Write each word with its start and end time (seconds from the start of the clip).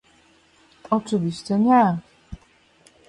Oczywiście 0.89 1.59
nie! 1.59 1.97